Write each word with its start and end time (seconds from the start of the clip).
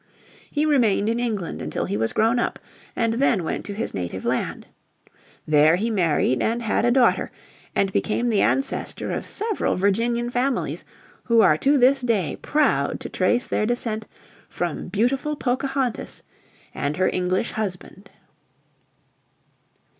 He 0.49 0.65
remained 0.65 1.09
in 1.09 1.19
England 1.19 1.61
until 1.61 1.85
he 1.85 1.95
was 1.95 2.11
grown 2.11 2.39
up, 2.39 2.57
and 2.95 3.13
then 3.13 3.43
went 3.43 3.63
to 3.65 3.75
his 3.75 3.93
native 3.93 4.25
land. 4.25 4.65
There 5.47 5.75
he 5.75 5.91
married, 5.91 6.41
and 6.41 6.63
had 6.63 6.85
a 6.85 6.91
daughter, 6.91 7.31
and 7.75 7.93
became 7.93 8.29
the 8.29 8.41
ancestor 8.41 9.11
of 9.11 9.27
several 9.27 9.75
Virginian 9.75 10.31
families 10.31 10.85
who 11.25 11.41
are 11.41 11.55
to 11.57 11.77
this 11.77 12.01
day 12.01 12.39
proud 12.41 12.99
to 13.01 13.09
trace 13.09 13.45
their 13.45 13.67
descent 13.67 14.07
from 14.49 14.87
beautiful 14.87 15.35
Pocahontas 15.35 16.23
and 16.73 16.97
her 16.97 17.11
English 17.13 17.51
husband. 17.51 18.09